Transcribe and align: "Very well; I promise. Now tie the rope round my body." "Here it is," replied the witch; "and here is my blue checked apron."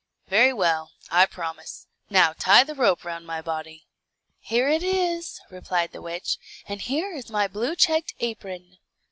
"Very 0.29 0.51
well; 0.51 0.93
I 1.11 1.27
promise. 1.27 1.85
Now 2.09 2.33
tie 2.33 2.63
the 2.63 2.73
rope 2.73 3.05
round 3.05 3.27
my 3.27 3.39
body." 3.39 3.85
"Here 4.39 4.67
it 4.67 4.81
is," 4.81 5.39
replied 5.51 5.91
the 5.91 6.01
witch; 6.01 6.39
"and 6.67 6.81
here 6.81 7.13
is 7.15 7.29
my 7.29 7.47
blue 7.47 7.75
checked 7.75 8.15
apron." 8.19 8.77